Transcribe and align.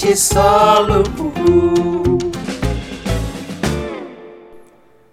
tapete 0.00 0.16
solo. 0.16 1.02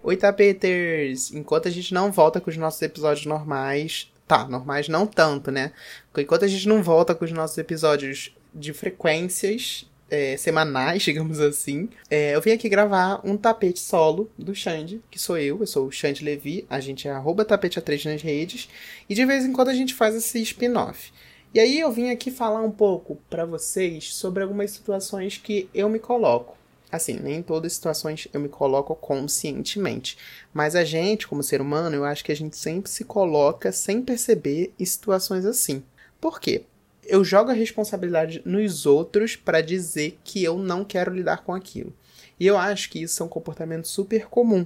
Oi, 0.01 0.15
tapeters! 0.15 1.31
Enquanto 1.33 1.67
a 1.67 1.71
gente 1.71 1.93
não 1.93 2.11
volta 2.11 2.39
com 2.39 2.49
os 2.49 2.55
nossos 2.55 2.81
episódios 2.81 3.25
normais. 3.25 4.11
Tá, 4.25 4.47
normais 4.47 4.87
não 4.87 5.05
tanto, 5.05 5.51
né? 5.51 5.73
Enquanto 6.17 6.45
a 6.45 6.47
gente 6.47 6.67
não 6.67 6.81
volta 6.81 7.13
com 7.13 7.25
os 7.25 7.31
nossos 7.31 7.57
episódios 7.57 8.35
de 8.53 8.73
frequências 8.73 9.89
é, 10.09 10.37
semanais, 10.37 11.03
digamos 11.03 11.39
assim, 11.39 11.89
é, 12.09 12.35
eu 12.35 12.41
vim 12.41 12.51
aqui 12.51 12.69
gravar 12.69 13.21
um 13.23 13.37
tapete 13.37 13.79
solo 13.79 14.29
do 14.37 14.55
Xande, 14.55 15.01
que 15.11 15.19
sou 15.19 15.37
eu, 15.37 15.59
eu 15.59 15.67
sou 15.67 15.87
o 15.87 15.91
Xande 15.91 16.23
Levi, 16.23 16.65
a 16.69 16.79
gente 16.79 17.07
é 17.07 17.11
arroba 17.11 17.45
tapete 17.45 17.79
a3 17.79 18.11
nas 18.11 18.21
redes, 18.21 18.69
e 19.09 19.15
de 19.15 19.25
vez 19.25 19.45
em 19.45 19.53
quando 19.53 19.69
a 19.69 19.73
gente 19.73 19.93
faz 19.93 20.15
esse 20.15 20.41
spin-off. 20.41 21.11
E 21.57 21.59
aí 21.59 21.79
eu 21.79 21.91
vim 21.91 22.11
aqui 22.11 22.29
falar 22.29 22.61
um 22.61 22.69
pouco 22.69 23.17
para 23.31 23.43
vocês 23.43 24.13
sobre 24.13 24.43
algumas 24.43 24.69
situações 24.69 25.39
que 25.39 25.67
eu 25.73 25.89
me 25.89 25.97
coloco. 25.97 26.55
Assim, 26.91 27.13
nem 27.19 27.41
todas 27.41 27.71
as 27.71 27.73
situações 27.73 28.27
eu 28.31 28.39
me 28.39 28.47
coloco 28.47 28.93
conscientemente. 28.93 30.19
Mas 30.53 30.75
a 30.75 30.83
gente, 30.83 31.27
como 31.27 31.41
ser 31.41 31.59
humano, 31.59 31.95
eu 31.95 32.05
acho 32.05 32.23
que 32.23 32.31
a 32.31 32.35
gente 32.35 32.55
sempre 32.55 32.91
se 32.91 33.03
coloca 33.03 33.71
sem 33.71 34.03
perceber 34.03 34.71
em 34.79 34.85
situações 34.85 35.45
assim. 35.45 35.81
Por 36.21 36.39
quê? 36.39 36.61
Eu 37.03 37.23
jogo 37.23 37.49
a 37.49 37.55
responsabilidade 37.55 38.39
nos 38.45 38.85
outros 38.85 39.35
para 39.35 39.59
dizer 39.59 40.19
que 40.23 40.43
eu 40.43 40.59
não 40.59 40.85
quero 40.85 41.11
lidar 41.11 41.43
com 41.43 41.55
aquilo. 41.55 41.91
E 42.39 42.45
eu 42.45 42.55
acho 42.55 42.87
que 42.87 43.01
isso 43.01 43.23
é 43.23 43.25
um 43.25 43.29
comportamento 43.29 43.87
super 43.87 44.27
comum. 44.27 44.63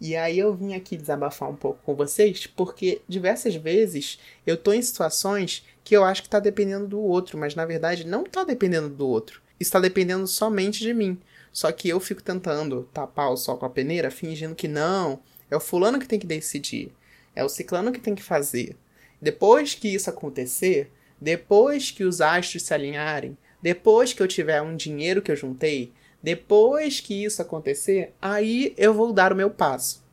E 0.00 0.14
aí 0.14 0.38
eu 0.38 0.54
vim 0.54 0.74
aqui 0.74 0.96
desabafar 0.96 1.50
um 1.50 1.56
pouco 1.56 1.80
com 1.84 1.94
vocês, 1.94 2.46
porque 2.46 3.00
diversas 3.08 3.56
vezes 3.56 4.18
eu 4.46 4.56
tô 4.56 4.72
em 4.72 4.80
situações 4.80 5.64
que 5.88 5.96
eu 5.96 6.04
acho 6.04 6.22
que 6.22 6.28
tá 6.28 6.38
dependendo 6.38 6.86
do 6.86 7.00
outro, 7.00 7.38
mas 7.38 7.54
na 7.54 7.64
verdade 7.64 8.06
não 8.06 8.22
tá 8.22 8.44
dependendo 8.44 8.90
do 8.90 9.08
outro. 9.08 9.40
Está 9.58 9.80
dependendo 9.80 10.26
somente 10.26 10.80
de 10.80 10.92
mim. 10.92 11.18
Só 11.50 11.72
que 11.72 11.88
eu 11.88 11.98
fico 11.98 12.22
tentando 12.22 12.86
tapar 12.92 13.30
o 13.30 13.38
sol 13.38 13.56
com 13.56 13.64
a 13.64 13.70
peneira, 13.70 14.10
fingindo 14.10 14.54
que 14.54 14.68
não, 14.68 15.18
é 15.50 15.56
o 15.56 15.60
fulano 15.60 15.98
que 15.98 16.06
tem 16.06 16.18
que 16.18 16.26
decidir, 16.26 16.92
é 17.34 17.42
o 17.42 17.48
ciclano 17.48 17.90
que 17.90 18.02
tem 18.02 18.14
que 18.14 18.22
fazer. 18.22 18.76
Depois 19.18 19.72
que 19.72 19.88
isso 19.88 20.10
acontecer, 20.10 20.92
depois 21.18 21.90
que 21.90 22.04
os 22.04 22.20
astros 22.20 22.64
se 22.64 22.74
alinharem, 22.74 23.34
depois 23.62 24.12
que 24.12 24.22
eu 24.22 24.28
tiver 24.28 24.60
um 24.60 24.76
dinheiro 24.76 25.22
que 25.22 25.32
eu 25.32 25.36
juntei, 25.36 25.90
depois 26.22 27.00
que 27.00 27.24
isso 27.24 27.40
acontecer, 27.40 28.12
aí 28.20 28.74
eu 28.76 28.92
vou 28.92 29.10
dar 29.10 29.32
o 29.32 29.36
meu 29.36 29.48
passo. 29.48 30.04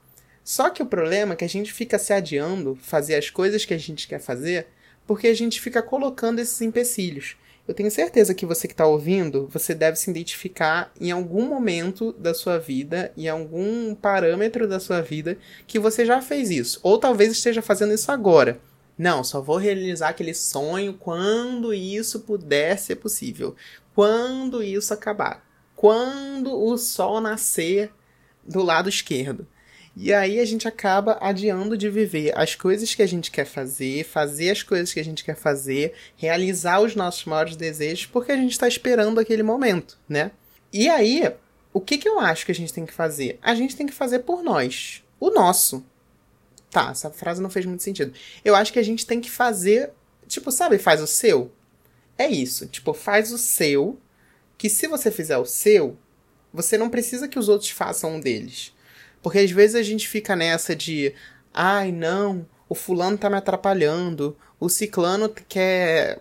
Só 0.42 0.70
que 0.70 0.82
o 0.82 0.86
problema 0.86 1.34
é 1.34 1.36
que 1.36 1.44
a 1.44 1.50
gente 1.50 1.74
fica 1.74 2.00
se 2.00 2.14
adiando 2.14 2.78
fazer 2.82 3.16
as 3.16 3.30
coisas 3.30 3.66
que 3.66 3.74
a 3.74 3.78
gente 3.78 4.08
quer 4.08 4.22
fazer 4.22 4.68
porque 5.08 5.28
a 5.28 5.34
gente 5.34 5.62
fica 5.62 5.82
colocando 5.82 6.40
esses 6.40 6.62
empecilhos. 6.62 7.36
Eu 7.68 7.74
tenho 7.74 7.90
certeza 7.90 8.36
que 8.36 8.46
você 8.46 8.68
que 8.68 8.74
está 8.74 8.86
ouvindo, 8.86 9.48
você 9.52 9.74
deve 9.74 9.98
se 9.98 10.10
identificar 10.10 10.92
em 11.02 11.10
algum 11.10 11.48
momento 11.48 12.14
da 12.14 12.32
sua 12.32 12.60
vida, 12.60 13.12
em 13.18 13.28
algum 13.28 13.96
parâmetro 13.96 14.68
da 14.68 14.80
sua 14.80 15.02
vida, 15.02 15.38
que 15.66 15.80
você 15.80 16.06
já 16.06 16.22
fez 16.22 16.52
isso. 16.52 16.80
Ou 16.84 17.00
talvez 17.00 17.32
esteja 17.32 17.64
fazendo 17.64 17.94
isso 17.94 18.12
agora. 18.12 18.60
Não, 18.96 19.24
só 19.24 19.42
vou 19.42 19.58
realizar 19.58 20.10
aquele 20.10 20.34
sonho 20.34 20.94
quando 20.94 21.74
isso 21.74 22.20
puder 22.20 22.78
ser 22.78 22.98
possível. 22.98 23.56
Quando 23.96 24.62
isso 24.62 24.94
acabar. 24.94 25.44
Quando 25.76 26.56
o 26.56 26.78
sol 26.78 27.20
nascer 27.20 27.92
do 28.48 28.62
lado 28.62 28.88
esquerdo. 28.88 29.48
E 29.98 30.14
aí 30.14 30.42
a 30.42 30.46
gente 30.46 30.68
acaba 30.68 31.18
adiando 31.22 31.78
de 31.78 31.90
viver 31.90 32.38
as 32.38 32.54
coisas 32.54 32.94
que 32.94 33.02
a 33.02 33.08
gente 33.08 33.32
quer 33.32 33.46
fazer, 33.46 34.04
fazer 34.04 34.50
as 34.52 34.62
coisas 34.62 34.94
que 34.94 35.00
a 35.00 35.04
gente 35.04 35.24
quer 35.24 35.38
fazer, 35.38 35.94
realizar 36.18 36.82
os 36.82 36.96
nossos 36.96 37.24
maiores 37.24 37.56
desejos, 37.56 38.06
porque 38.06 38.34
a 38.34 38.36
gente 38.36 38.52
está 38.52 38.68
esperando 38.68 39.20
aquele 39.20 39.42
momento, 39.42 39.98
né? 40.08 40.32
E 40.74 40.90
aí, 40.90 41.34
o 41.72 41.80
que, 41.80 41.98
que 41.98 42.10
eu 42.10 42.20
acho 42.20 42.46
que 42.46 42.52
a 42.52 42.56
gente 42.56 42.74
tem 42.74 42.86
que 42.86 42.94
fazer? 42.94 43.40
A 43.42 43.56
gente 43.56 43.76
tem 43.76 43.88
que 43.88 43.94
fazer 43.94 44.20
por 44.20 44.44
nós. 44.44 45.02
O 45.18 45.30
nosso. 45.30 45.86
Tá, 46.70 46.90
essa 46.92 47.10
frase 47.10 47.42
não 47.42 47.50
fez 47.50 47.66
muito 47.66 47.84
sentido. 47.84 48.14
Eu 48.44 48.54
acho 48.54 48.74
que 48.74 48.80
a 48.80 48.84
gente 48.84 49.06
tem 49.06 49.22
que 49.22 49.32
fazer. 49.32 49.92
Tipo, 50.28 50.52
sabe, 50.52 50.78
faz 50.78 51.02
o 51.02 51.08
seu? 51.08 51.54
É 52.18 52.28
isso. 52.28 52.66
Tipo, 52.68 52.94
faz 52.94 53.32
o 53.32 53.38
seu. 53.38 53.98
Que 54.58 54.70
se 54.70 54.88
você 54.88 55.10
fizer 55.10 55.38
o 55.38 55.46
seu, 55.46 55.98
você 56.54 56.78
não 56.78 56.90
precisa 56.90 57.28
que 57.30 57.40
os 57.40 57.48
outros 57.48 57.70
façam 57.70 58.16
um 58.16 58.20
deles. 58.20 58.75
Porque 59.26 59.40
às 59.40 59.50
vezes 59.50 59.76
a 59.76 59.82
gente 59.82 60.08
fica 60.08 60.36
nessa 60.36 60.76
de, 60.76 61.12
ai 61.52 61.92
não, 61.92 62.46
o 62.70 62.76
fulano 62.76 63.18
tá 63.18 63.28
me 63.28 63.36
atrapalhando, 63.36 64.38
o 64.60 64.70
ciclano 64.70 65.28
quer 65.50 66.20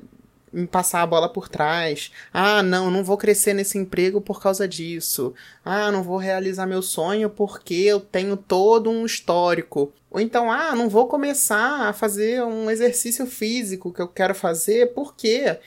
me 0.51 0.67
passar 0.67 1.03
a 1.03 1.07
bola 1.07 1.29
por 1.29 1.47
trás. 1.47 2.11
Ah, 2.33 2.63
não, 2.63 2.91
não 2.91 3.05
vou 3.05 3.19
crescer 3.19 3.53
nesse 3.53 3.77
emprego 3.77 4.23
por 4.23 4.41
causa 4.41 4.67
disso. 4.67 5.35
Ah, 5.63 5.93
não 5.93 6.03
vou 6.03 6.17
realizar 6.17 6.65
meu 6.65 6.81
sonho 6.81 7.29
porque 7.29 7.75
eu 7.75 8.01
tenho 8.01 8.39
todo 8.39 8.89
um 8.89 9.05
histórico. 9.05 9.93
Ou 10.11 10.19
então, 10.19 10.51
ah, 10.51 10.75
não 10.75 10.89
vou 10.89 11.07
começar 11.07 11.87
a 11.87 11.93
fazer 11.93 12.43
um 12.43 12.71
exercício 12.71 13.27
físico 13.27 13.93
que 13.93 14.01
eu 14.01 14.09
quero 14.09 14.35
fazer 14.35 14.95
porque 14.95 15.59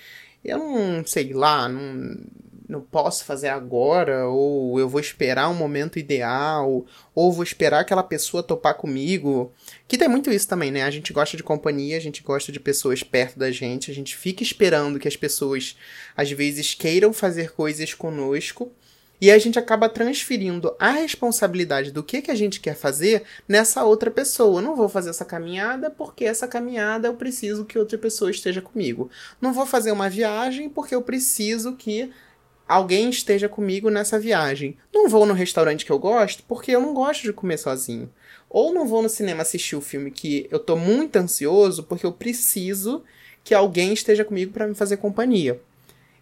eu 0.43 0.57
não 0.57 1.05
sei 1.05 1.33
lá, 1.33 1.69
não 1.69 2.17
não 2.67 2.81
posso 2.81 3.23
fazer 3.23 3.47
agora, 3.47 4.27
ou 4.27 4.79
eu 4.79 4.89
vou 4.89 4.99
esperar 4.99 5.49
um 5.49 5.53
momento 5.53 5.97
ideal, 5.97 6.85
ou 7.15 7.31
vou 7.31 7.43
esperar 7.43 7.79
aquela 7.79 8.03
pessoa 8.03 8.43
topar 8.43 8.75
comigo. 8.75 9.53
Que 9.87 9.97
tem 9.97 10.09
muito 10.09 10.29
isso 10.29 10.47
também, 10.47 10.69
né? 10.69 10.83
A 10.83 10.91
gente 10.91 11.13
gosta 11.13 11.37
de 11.37 11.43
companhia, 11.43 11.95
a 11.95 12.01
gente 12.01 12.21
gosta 12.21 12.51
de 12.51 12.59
pessoas 12.59 13.03
perto 13.03 13.39
da 13.39 13.51
gente, 13.51 13.89
a 13.89 13.93
gente 13.93 14.17
fica 14.17 14.43
esperando 14.43 14.99
que 14.99 15.07
as 15.07 15.15
pessoas 15.15 15.77
às 16.15 16.29
vezes 16.31 16.73
queiram 16.73 17.13
fazer 17.13 17.53
coisas 17.53 17.93
conosco. 17.93 18.71
E 19.19 19.31
a 19.31 19.39
gente 19.39 19.57
acaba 19.57 19.89
transferindo 19.89 20.75
a 20.77 20.91
responsabilidade 20.91 21.91
do 21.91 22.03
que, 22.03 22.21
que 22.21 22.29
a 22.29 22.35
gente 22.35 22.59
quer 22.59 22.75
fazer 22.75 23.23
nessa 23.47 23.83
outra 23.83 24.11
pessoa. 24.11 24.61
Não 24.61 24.75
vou 24.75 24.87
fazer 24.87 25.09
essa 25.09 25.25
caminhada 25.25 25.89
porque 25.89 26.23
essa 26.23 26.47
caminhada 26.47 27.07
eu 27.07 27.15
preciso 27.15 27.65
que 27.65 27.79
outra 27.79 27.97
pessoa 27.97 28.29
esteja 28.29 28.61
comigo. 28.61 29.09
Não 29.41 29.53
vou 29.53 29.65
fazer 29.65 29.91
uma 29.91 30.07
viagem 30.07 30.69
porque 30.69 30.93
eu 30.93 31.01
preciso 31.01 31.73
que 31.75 32.11
alguém 32.67 33.09
esteja 33.09 33.47
comigo 33.47 33.89
nessa 33.89 34.19
viagem. 34.19 34.77
Não 34.93 35.07
vou 35.07 35.25
no 35.25 35.33
restaurante 35.33 35.85
que 35.85 35.91
eu 35.91 35.99
gosto 35.99 36.43
porque 36.47 36.71
eu 36.71 36.81
não 36.81 36.93
gosto 36.93 37.23
de 37.23 37.33
comer 37.33 37.57
sozinho. 37.57 38.09
Ou 38.49 38.73
não 38.73 38.87
vou 38.87 39.01
no 39.01 39.09
cinema 39.09 39.41
assistir 39.41 39.75
o 39.75 39.81
filme 39.81 40.11
que 40.11 40.47
eu 40.51 40.59
tô 40.59 40.75
muito 40.75 41.15
ansioso 41.15 41.83
porque 41.83 42.05
eu 42.05 42.11
preciso 42.11 43.03
que 43.43 43.53
alguém 43.53 43.93
esteja 43.93 44.25
comigo 44.25 44.51
para 44.51 44.67
me 44.67 44.75
fazer 44.75 44.97
companhia. 44.97 45.59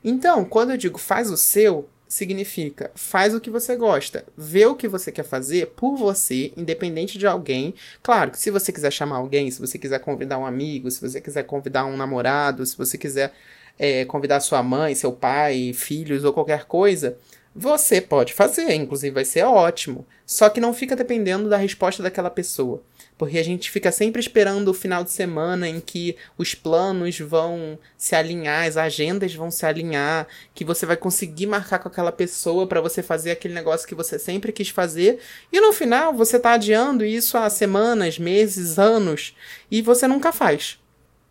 Então, 0.03 0.45
quando 0.45 0.71
eu 0.71 0.77
digo 0.77 0.99
faz 0.99 1.31
o 1.31 1.37
seu, 1.37 1.89
significa 2.07 2.91
faz 2.95 3.33
o 3.33 3.41
que 3.41 3.49
você 3.49 3.75
gosta, 3.75 4.23
vê 4.37 4.65
o 4.65 4.75
que 4.75 4.87
você 4.87 5.11
quer 5.11 5.23
fazer 5.23 5.67
por 5.75 5.95
você, 5.95 6.53
independente 6.55 7.17
de 7.17 7.25
alguém. 7.25 7.73
Claro 8.01 8.31
que 8.31 8.39
se 8.39 8.51
você 8.51 8.71
quiser 8.71 8.91
chamar 8.91 9.17
alguém, 9.17 9.49
se 9.49 9.59
você 9.59 9.77
quiser 9.77 9.99
convidar 9.99 10.37
um 10.37 10.45
amigo, 10.45 10.89
se 10.91 11.01
você 11.01 11.19
quiser 11.19 11.43
convidar 11.43 11.85
um 11.85 11.97
namorado, 11.97 12.65
se 12.65 12.77
você 12.77 12.97
quiser 12.97 13.33
é, 13.77 14.05
convidar 14.05 14.39
sua 14.39 14.63
mãe, 14.63 14.95
seu 14.95 15.11
pai, 15.11 15.71
filhos 15.73 16.23
ou 16.23 16.33
qualquer 16.33 16.65
coisa, 16.65 17.17
você 17.57 18.01
pode 18.01 18.33
fazer, 18.33 18.73
inclusive 18.73 19.13
vai 19.13 19.23
ser 19.23 19.43
ótimo. 19.43 20.05
Só 20.25 20.49
que 20.49 20.59
não 20.59 20.73
fica 20.73 20.93
dependendo 20.93 21.47
da 21.47 21.55
resposta 21.55 22.03
daquela 22.03 22.29
pessoa. 22.29 22.83
Porque 23.17 23.37
a 23.37 23.43
gente 23.43 23.71
fica 23.71 23.93
sempre 23.93 24.19
esperando 24.19 24.67
o 24.67 24.73
final 24.73 25.03
de 25.03 25.11
semana 25.11 25.69
em 25.69 25.79
que 25.79 26.17
os 26.37 26.53
planos 26.53 27.17
vão 27.19 27.79
se 27.97 28.13
alinhar, 28.13 28.67
as 28.67 28.75
agendas 28.75 29.33
vão 29.33 29.49
se 29.49 29.65
alinhar, 29.65 30.27
que 30.53 30.65
você 30.65 30.85
vai 30.85 30.97
conseguir 30.97 31.45
marcar 31.45 31.79
com 31.79 31.87
aquela 31.87 32.11
pessoa 32.11 32.67
para 32.67 32.81
você 32.81 33.01
fazer 33.01 33.31
aquele 33.31 33.53
negócio 33.53 33.87
que 33.87 33.95
você 33.95 34.19
sempre 34.19 34.51
quis 34.51 34.67
fazer, 34.67 35.19
e 35.49 35.61
no 35.61 35.71
final 35.71 36.13
você 36.13 36.37
tá 36.37 36.53
adiando 36.53 37.05
isso 37.05 37.37
há 37.37 37.49
semanas, 37.49 38.19
meses, 38.19 38.77
anos, 38.77 39.33
e 39.71 39.81
você 39.81 40.07
nunca 40.07 40.33
faz. 40.33 40.77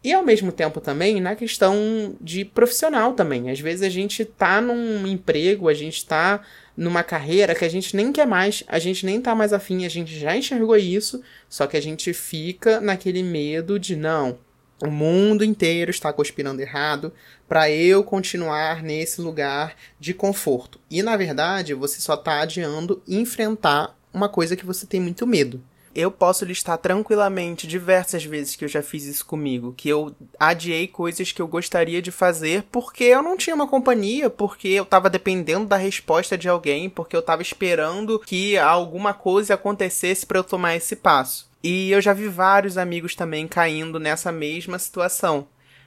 E 0.04 0.12
ao 0.12 0.22
mesmo 0.22 0.52
tempo 0.52 0.82
também 0.82 1.18
na 1.18 1.34
questão 1.34 2.14
de 2.20 2.44
profissional 2.44 3.14
também. 3.14 3.50
Às 3.50 3.58
vezes 3.58 3.80
a 3.80 3.88
gente 3.88 4.22
tá 4.22 4.60
num 4.60 5.06
emprego, 5.06 5.66
a 5.66 5.72
gente 5.72 6.04
tá 6.04 6.42
numa 6.76 7.02
carreira 7.02 7.54
que 7.54 7.64
a 7.64 7.70
gente 7.70 7.96
nem 7.96 8.12
quer 8.12 8.26
mais, 8.26 8.62
a 8.68 8.78
gente 8.78 9.06
nem 9.06 9.18
tá 9.18 9.34
mais 9.34 9.54
afim, 9.54 9.86
a 9.86 9.88
gente 9.88 10.14
já 10.18 10.36
enxergou 10.36 10.76
isso, 10.76 11.22
só 11.48 11.66
que 11.66 11.78
a 11.78 11.80
gente 11.80 12.12
fica 12.12 12.82
naquele 12.82 13.22
medo 13.22 13.78
de 13.78 13.96
não, 13.96 14.38
o 14.82 14.90
mundo 14.90 15.42
inteiro 15.42 15.90
está 15.90 16.12
conspirando 16.12 16.60
errado 16.60 17.10
para 17.48 17.70
eu 17.70 18.04
continuar 18.04 18.82
nesse 18.82 19.22
lugar 19.22 19.74
de 19.98 20.12
conforto. 20.12 20.78
E 20.90 21.02
na 21.02 21.16
verdade, 21.16 21.72
você 21.72 22.02
só 22.02 22.14
tá 22.14 22.42
adiando 22.42 23.02
enfrentar 23.08 23.96
uma 24.12 24.28
coisa 24.28 24.54
que 24.54 24.66
você 24.66 24.86
tem 24.86 25.00
muito 25.00 25.26
medo 25.26 25.62
eu 25.94 26.10
posso 26.10 26.44
listar 26.44 26.76
tranquilamente 26.78 27.66
diversas 27.66 28.24
vezes 28.24 28.56
que 28.56 28.64
eu 28.64 28.68
já 28.68 28.82
fiz 28.82 29.04
isso 29.04 29.24
comigo, 29.24 29.74
que 29.76 29.88
eu 29.88 30.14
adiei 30.38 30.88
coisas 30.88 31.30
que 31.32 31.40
eu 31.40 31.46
gostaria 31.46 32.02
de 32.02 32.10
fazer 32.10 32.64
porque 32.70 33.04
eu 33.04 33.22
não 33.22 33.36
tinha 33.36 33.54
uma 33.54 33.68
companhia, 33.68 34.28
porque 34.28 34.68
eu 34.68 34.84
tava 34.84 35.08
dependendo 35.08 35.66
da 35.66 35.76
resposta 35.76 36.36
de 36.36 36.48
alguém, 36.48 36.90
porque 36.90 37.16
eu 37.16 37.22
tava 37.22 37.42
esperando 37.42 38.18
que 38.18 38.58
alguma 38.58 39.14
coisa 39.14 39.54
acontecesse 39.54 40.26
para 40.26 40.38
eu 40.38 40.44
tomar 40.44 40.76
esse 40.76 40.96
passo. 40.96 41.48
E 41.62 41.90
eu 41.90 42.00
já 42.00 42.12
vi 42.12 42.28
vários 42.28 42.76
amigos 42.76 43.14
também 43.14 43.48
caindo 43.48 43.98
nessa 43.98 44.30
mesma 44.30 44.78
situação. 44.78 45.46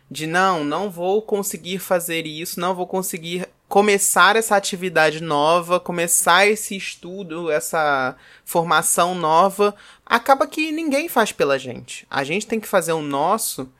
De 0.09 0.25
não, 0.25 0.63
não 0.63 0.89
vou 0.89 1.21
conseguir 1.21 1.79
fazer 1.79 2.25
isso, 2.25 2.59
não 2.59 2.73
vou 2.73 2.87
conseguir 2.87 3.47
começar 3.67 4.35
essa 4.35 4.55
atividade 4.55 5.21
nova, 5.21 5.79
começar 5.79 6.47
esse 6.47 6.75
estudo, 6.75 7.51
essa 7.51 8.15
formação 8.45 9.13
nova, 9.13 9.75
acaba 10.05 10.47
que 10.47 10.71
ninguém 10.71 11.09
faz 11.09 11.31
pela 11.31 11.59
gente. 11.59 12.07
A 12.09 12.23
gente 12.23 12.47
tem 12.47 12.59
que 12.59 12.67
fazer 12.67 12.93
o 12.93 13.01
nosso, 13.01 13.71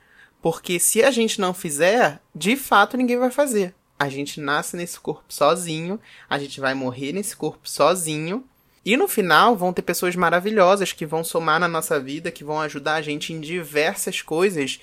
porque 0.42 0.78
se 0.78 1.02
a 1.02 1.10
gente 1.10 1.40
não 1.40 1.54
fizer, 1.54 2.20
de 2.34 2.54
fato 2.56 2.96
ninguém 2.96 3.18
vai 3.18 3.30
fazer. 3.30 3.74
A 3.98 4.08
gente 4.08 4.40
nasce 4.40 4.76
nesse 4.76 5.00
corpo 5.00 5.24
sozinho, 5.28 5.98
a 6.28 6.38
gente 6.38 6.60
vai 6.60 6.74
morrer 6.74 7.12
nesse 7.12 7.34
corpo 7.34 7.68
sozinho. 7.68 8.44
E 8.84 8.96
no 8.96 9.08
final 9.08 9.56
vão 9.56 9.72
ter 9.72 9.82
pessoas 9.82 10.14
maravilhosas 10.14 10.92
que 10.92 11.04
vão 11.04 11.24
somar 11.24 11.58
na 11.58 11.66
nossa 11.66 11.98
vida, 11.98 12.30
que 12.30 12.44
vão 12.44 12.60
ajudar 12.60 12.94
a 12.94 13.02
gente 13.02 13.32
em 13.32 13.40
diversas 13.40 14.22
coisas, 14.22 14.80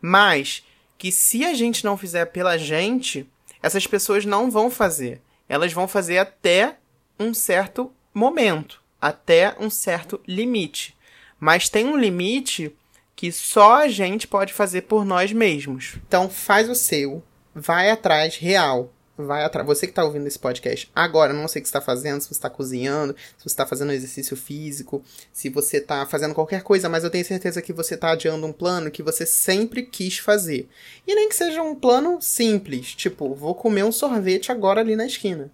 mas 0.00 0.64
que 0.96 1.12
se 1.12 1.44
a 1.44 1.52
gente 1.52 1.84
não 1.84 1.98
fizer 1.98 2.26
pela 2.26 2.56
gente, 2.56 3.28
essas 3.64 3.86
pessoas 3.86 4.26
não 4.26 4.50
vão 4.50 4.70
fazer. 4.70 5.22
Elas 5.48 5.72
vão 5.72 5.88
fazer 5.88 6.18
até 6.18 6.76
um 7.18 7.32
certo 7.32 7.90
momento, 8.12 8.82
até 9.00 9.56
um 9.58 9.70
certo 9.70 10.20
limite. 10.28 10.94
Mas 11.40 11.70
tem 11.70 11.86
um 11.86 11.96
limite 11.96 12.76
que 13.16 13.32
só 13.32 13.76
a 13.76 13.88
gente 13.88 14.28
pode 14.28 14.52
fazer 14.52 14.82
por 14.82 15.02
nós 15.02 15.32
mesmos. 15.32 15.94
Então 16.06 16.28
faz 16.28 16.68
o 16.68 16.74
seu, 16.74 17.22
vai 17.54 17.90
atrás 17.90 18.36
real. 18.36 18.92
Vai 19.16 19.44
atrás. 19.44 19.64
Você 19.64 19.86
que 19.86 19.92
está 19.92 20.02
ouvindo 20.02 20.26
esse 20.26 20.38
podcast 20.38 20.90
agora, 20.92 21.32
não 21.32 21.46
sei 21.46 21.60
o 21.60 21.62
que 21.62 21.68
está 21.68 21.80
fazendo, 21.80 22.20
se 22.20 22.26
você 22.26 22.34
está 22.34 22.50
cozinhando, 22.50 23.14
se 23.14 23.44
você 23.44 23.48
está 23.48 23.64
fazendo 23.64 23.92
exercício 23.92 24.36
físico, 24.36 25.04
se 25.32 25.48
você 25.48 25.76
está 25.76 26.04
fazendo 26.04 26.34
qualquer 26.34 26.64
coisa, 26.64 26.88
mas 26.88 27.04
eu 27.04 27.10
tenho 27.10 27.24
certeza 27.24 27.62
que 27.62 27.72
você 27.72 27.94
está 27.94 28.10
adiando 28.10 28.44
um 28.44 28.52
plano 28.52 28.90
que 28.90 29.04
você 29.04 29.24
sempre 29.24 29.84
quis 29.84 30.18
fazer. 30.18 30.68
E 31.06 31.14
nem 31.14 31.28
que 31.28 31.36
seja 31.36 31.62
um 31.62 31.76
plano 31.76 32.20
simples, 32.20 32.92
tipo, 32.96 33.34
vou 33.36 33.54
comer 33.54 33.84
um 33.84 33.92
sorvete 33.92 34.50
agora 34.50 34.80
ali 34.80 34.96
na 34.96 35.06
esquina. 35.06 35.48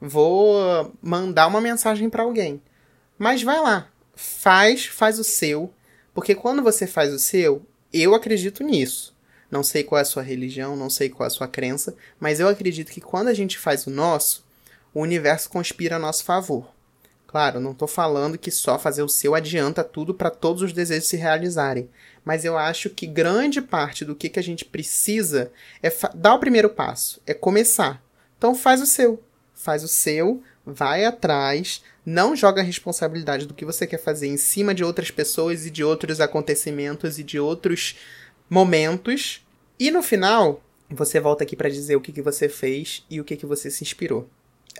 Vou 0.00 0.90
mandar 1.02 1.46
uma 1.46 1.60
mensagem 1.60 2.08
para 2.08 2.22
alguém. 2.22 2.60
Mas 3.18 3.42
vai 3.42 3.60
lá, 3.60 3.88
faz, 4.16 4.86
faz 4.86 5.18
o 5.18 5.24
seu, 5.24 5.70
porque 6.14 6.34
quando 6.34 6.62
você 6.62 6.86
faz 6.86 7.12
o 7.12 7.18
seu, 7.18 7.66
eu 7.92 8.14
acredito 8.14 8.64
nisso. 8.64 9.13
Não 9.54 9.62
sei 9.62 9.84
qual 9.84 10.00
é 10.00 10.02
a 10.02 10.04
sua 10.04 10.24
religião, 10.24 10.74
não 10.74 10.90
sei 10.90 11.08
qual 11.08 11.24
é 11.24 11.28
a 11.28 11.30
sua 11.30 11.46
crença, 11.46 11.94
mas 12.18 12.40
eu 12.40 12.48
acredito 12.48 12.90
que 12.90 13.00
quando 13.00 13.28
a 13.28 13.32
gente 13.32 13.56
faz 13.56 13.86
o 13.86 13.90
nosso, 13.90 14.44
o 14.92 15.00
universo 15.00 15.48
conspira 15.48 15.94
a 15.94 15.98
nosso 16.00 16.24
favor. 16.24 16.66
Claro, 17.28 17.60
não 17.60 17.70
estou 17.70 17.86
falando 17.86 18.36
que 18.36 18.50
só 18.50 18.80
fazer 18.80 19.04
o 19.04 19.08
seu 19.08 19.32
adianta 19.32 19.84
tudo 19.84 20.12
para 20.12 20.28
todos 20.28 20.60
os 20.60 20.72
desejos 20.72 21.08
se 21.08 21.16
realizarem, 21.16 21.88
mas 22.24 22.44
eu 22.44 22.58
acho 22.58 22.90
que 22.90 23.06
grande 23.06 23.62
parte 23.62 24.04
do 24.04 24.16
que, 24.16 24.28
que 24.28 24.40
a 24.40 24.42
gente 24.42 24.64
precisa 24.64 25.52
é 25.80 25.92
dar 26.16 26.34
o 26.34 26.40
primeiro 26.40 26.68
passo, 26.68 27.22
é 27.24 27.32
começar. 27.32 28.02
Então 28.36 28.56
faz 28.56 28.82
o 28.82 28.86
seu, 28.86 29.22
faz 29.54 29.84
o 29.84 29.88
seu, 29.88 30.42
vai 30.66 31.04
atrás, 31.04 31.80
não 32.04 32.34
joga 32.34 32.60
a 32.60 32.64
responsabilidade 32.64 33.46
do 33.46 33.54
que 33.54 33.64
você 33.64 33.86
quer 33.86 33.98
fazer 33.98 34.26
em 34.26 34.36
cima 34.36 34.74
de 34.74 34.82
outras 34.82 35.12
pessoas 35.12 35.64
e 35.64 35.70
de 35.70 35.84
outros 35.84 36.20
acontecimentos 36.20 37.20
e 37.20 37.22
de 37.22 37.38
outros 37.38 37.96
momentos, 38.50 39.43
e 39.78 39.90
no 39.90 40.02
final, 40.02 40.62
você 40.88 41.18
volta 41.18 41.44
aqui 41.44 41.56
para 41.56 41.68
dizer 41.68 41.96
o 41.96 42.00
que, 42.00 42.12
que 42.12 42.22
você 42.22 42.48
fez 42.48 43.04
e 43.10 43.20
o 43.20 43.24
que, 43.24 43.36
que 43.36 43.46
você 43.46 43.70
se 43.70 43.82
inspirou. 43.82 44.28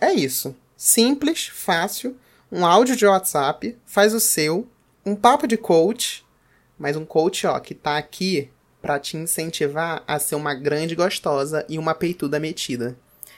É 0.00 0.12
isso. 0.12 0.54
Simples, 0.76 1.46
fácil, 1.46 2.16
um 2.50 2.64
áudio 2.64 2.96
de 2.96 3.06
WhatsApp, 3.06 3.76
faz 3.86 4.14
o 4.14 4.20
seu, 4.20 4.68
um 5.04 5.16
papo 5.16 5.46
de 5.46 5.56
coach, 5.56 6.24
mas 6.78 6.96
um 6.96 7.04
coach, 7.04 7.46
ó, 7.46 7.58
que 7.58 7.74
tá 7.74 7.96
aqui 7.96 8.50
para 8.80 8.98
te 8.98 9.16
incentivar 9.16 10.04
a 10.06 10.18
ser 10.18 10.34
uma 10.34 10.54
grande 10.54 10.94
gostosa 10.94 11.64
e 11.68 11.78
uma 11.78 11.94
peituda 11.94 12.38
metida. 12.38 12.96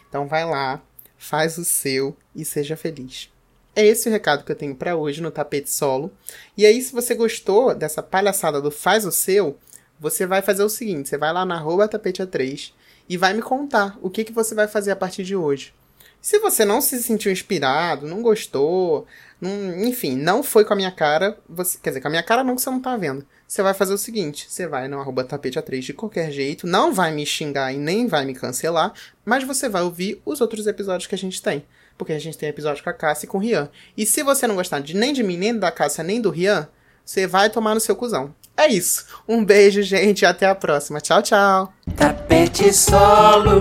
Então 0.09 0.27
vai 0.27 0.45
lá, 0.45 0.83
faz 1.17 1.57
o 1.57 1.65
seu 1.65 2.17
e 2.35 2.45
seja 2.45 2.77
feliz. 2.77 3.31
É 3.75 3.85
esse 3.85 4.09
o 4.09 4.13
recado 4.13 4.43
que 4.43 4.51
eu 4.51 4.57
tenho 4.57 4.75
para 4.75 4.97
hoje 4.97 5.21
no 5.21 5.31
tapete 5.31 5.71
solo. 5.71 6.11
E 6.57 6.65
aí, 6.65 6.81
se 6.81 6.93
você 6.93 7.15
gostou 7.15 7.75
dessa 7.75 8.03
palhaçada 8.03 8.61
do 8.61 8.71
faz 8.71 9.05
o 9.05 9.13
seu, 9.13 9.59
você 9.99 10.27
vai 10.27 10.43
fazer 10.43 10.63
o 10.63 10.69
seguinte: 10.69 11.09
você 11.09 11.19
vai 11.19 11.33
lá 11.33 11.45
na 11.45 11.57
arroba 11.57 11.89
tapete3 11.89 12.73
e 13.09 13.17
vai 13.17 13.35
me 13.35 13.43
contar 13.43 13.99
o 14.03 14.11
que, 14.11 14.25
que 14.25 14.33
você 14.33 14.55
vai 14.55 14.69
fazer 14.69 14.91
a 14.91 14.97
partir 14.97 15.25
de 15.25 15.37
hoje. 15.37 15.73
Se 16.21 16.39
você 16.41 16.65
não 16.65 16.81
se 16.81 17.01
sentiu 17.03 17.31
inspirado, 17.31 18.07
não 18.07 18.21
gostou, 18.21 19.07
não, 19.41 19.51
enfim, 19.85 20.17
não 20.17 20.43
foi 20.43 20.65
com 20.65 20.73
a 20.73 20.77
minha 20.77 20.91
cara, 20.91 21.39
você, 21.49 21.79
quer 21.81 21.91
dizer, 21.91 22.01
com 22.01 22.09
a 22.09 22.11
minha 22.11 22.23
cara 22.23 22.43
não 22.43 22.57
que 22.57 22.63
você 22.63 22.71
não 22.71 22.81
tá 22.81 22.97
vendo. 22.97 23.25
Você 23.47 23.63
vai 23.63 23.73
fazer 23.73 23.95
o 23.95 23.99
seguinte: 23.99 24.47
você 24.49 24.67
vai 24.67 24.89
no 24.89 24.99
arroba 24.99 25.25
tapete3 25.25 25.81
de 25.81 25.93
qualquer 25.93 26.33
jeito, 26.33 26.67
não 26.67 26.93
vai 26.93 27.13
me 27.13 27.25
xingar 27.25 27.73
e 27.73 27.79
nem 27.79 28.07
vai 28.07 28.25
me 28.25 28.35
cancelar, 28.35 28.93
mas 29.25 29.45
você 29.45 29.69
vai 29.69 29.83
ouvir 29.83 30.21
os 30.25 30.41
outros 30.41 30.67
episódios 30.67 31.07
que 31.07 31.15
a 31.15 31.19
gente 31.19 31.41
tem. 31.41 31.65
Porque 31.97 32.13
a 32.13 32.19
gente 32.19 32.37
tem 32.37 32.49
episódio 32.49 32.83
com 32.85 32.91
a 32.91 32.93
Cássia 32.93 33.27
e 33.27 33.29
com 33.29 33.39
o 33.39 33.41
Rian. 33.41 33.71
E 33.97 34.05
se 34.05 34.23
você 34.23 34.47
não 34.47 34.55
gostar 34.55 34.81
de, 34.81 34.95
nem 34.95 35.13
de 35.13 35.23
mim, 35.23 35.37
nem 35.37 35.57
da 35.57 35.71
Cássia, 35.71 36.05
nem 36.05 36.21
do 36.21 36.29
Rian, 36.29 36.69
você 37.05 37.27
vai 37.27 37.49
tomar 37.49 37.75
no 37.75 37.81
seu 37.81 37.97
cuzão. 37.97 38.35
É 38.57 38.69
isso. 38.69 39.05
Um 39.29 39.45
beijo, 39.45 39.83
gente. 39.83 40.25
Até 40.25 40.47
a 40.47 40.55
próxima. 40.55 41.01
Tchau, 41.01 41.23
tchau. 41.23 41.73
Tapete 41.97 42.73
solo. 42.73 43.61